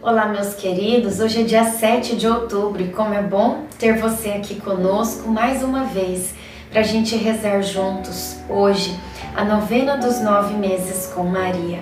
[0.00, 1.18] Olá, meus queridos.
[1.18, 5.60] Hoje é dia 7 de outubro e como é bom ter você aqui conosco mais
[5.60, 6.34] uma vez
[6.70, 8.96] para a gente rezar juntos hoje
[9.34, 11.80] a novena dos nove meses com Maria.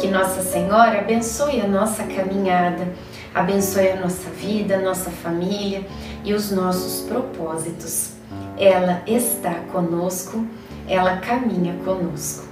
[0.00, 2.88] Que Nossa Senhora abençoe a nossa caminhada,
[3.34, 5.86] abençoe a nossa vida, a nossa família
[6.24, 8.12] e os nossos propósitos.
[8.56, 10.42] Ela está conosco,
[10.88, 12.47] ela caminha conosco.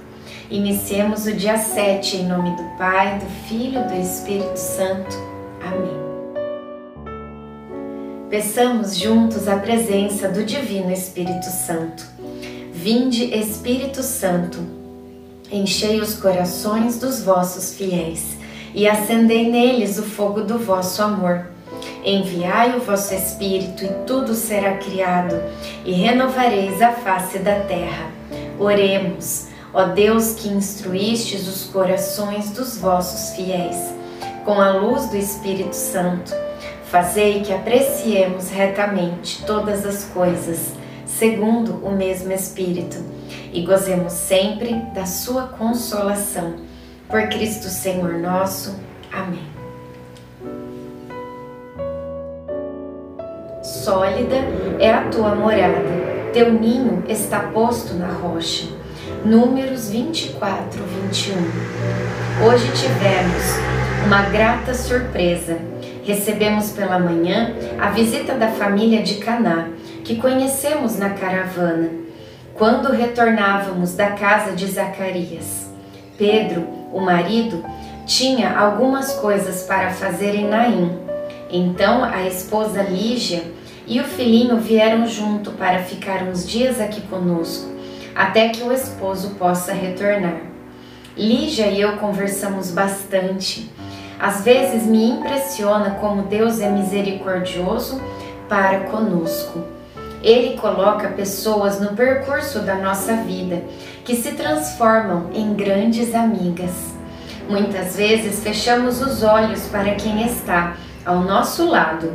[0.49, 5.17] Iniciemos o dia 7 em nome do Pai, do Filho e do Espírito Santo.
[5.61, 5.97] Amém.
[8.29, 12.05] Peçamos juntos a presença do Divino Espírito Santo.
[12.71, 14.59] Vinde, Espírito Santo,
[15.51, 18.37] enchei os corações dos vossos fiéis
[18.73, 21.47] e acendei neles o fogo do vosso amor.
[22.05, 25.35] Enviai o vosso Espírito e tudo será criado,
[25.83, 28.09] e renovareis a face da terra.
[28.57, 29.56] Oremos.
[29.77, 33.77] Ó Deus que instruístes os corações dos vossos fiéis,
[34.43, 36.33] com a luz do Espírito Santo,
[36.85, 40.71] fazei que apreciemos retamente todas as coisas,
[41.05, 42.97] segundo o mesmo Espírito,
[43.53, 46.55] e gozemos sempre da sua consolação.
[47.07, 48.75] Por Cristo Senhor nosso.
[49.13, 49.47] Amém.
[53.61, 54.37] Sólida
[54.79, 55.83] é a tua morada,
[56.33, 58.76] teu ninho está posto na rocha.
[59.25, 61.35] Números 24, 21.
[62.45, 63.43] Hoje tivemos
[64.05, 65.57] uma grata surpresa.
[66.03, 69.67] Recebemos pela manhã a visita da família de Caná,
[70.03, 71.89] que conhecemos na caravana,
[72.53, 75.69] quando retornávamos da casa de Zacarias.
[76.17, 77.63] Pedro, o marido,
[78.05, 80.97] tinha algumas coisas para fazer em Naim.
[81.49, 83.43] Então a esposa Lígia
[83.85, 87.76] e o filhinho vieram junto para ficar uns dias aqui conosco
[88.17, 90.41] até que o esposo possa retornar.
[91.15, 93.69] Lígia e eu conversamos bastante.
[94.19, 98.01] Às vezes me impressiona como Deus é misericordioso
[98.49, 99.63] para conosco.
[100.23, 103.61] Ele coloca pessoas no percurso da nossa vida
[104.03, 106.71] que se transformam em grandes amigas.
[107.47, 112.11] Muitas vezes fechamos os olhos para quem está ao nosso lado,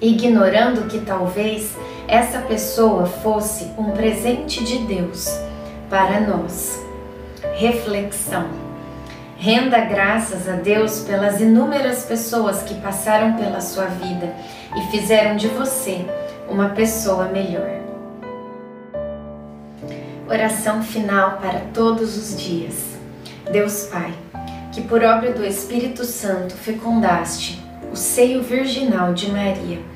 [0.00, 1.76] ignorando que talvez
[2.08, 5.28] essa pessoa fosse um presente de Deus
[5.90, 6.80] para nós.
[7.56, 8.48] Reflexão.
[9.36, 14.32] Renda graças a Deus pelas inúmeras pessoas que passaram pela sua vida
[14.76, 16.06] e fizeram de você
[16.48, 17.68] uma pessoa melhor.
[20.28, 22.96] Oração final para todos os dias.
[23.50, 24.12] Deus Pai,
[24.72, 27.62] que por obra do Espírito Santo fecundaste
[27.92, 29.95] o seio virginal de Maria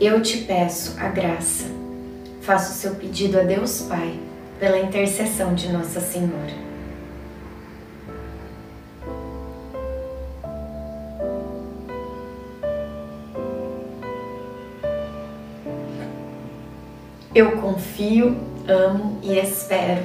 [0.00, 1.64] eu te peço a graça.
[2.42, 4.18] Faça o seu pedido a Deus Pai,
[4.58, 6.64] pela intercessão de Nossa Senhora.
[17.34, 18.36] Eu confio,
[18.68, 20.04] amo e espero,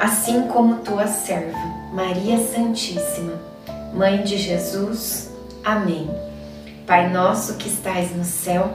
[0.00, 1.58] assim como tua serva,
[1.92, 3.38] Maria Santíssima,
[3.92, 5.30] Mãe de Jesus.
[5.62, 6.10] Amém.
[6.86, 8.74] Pai nosso que estais no céu,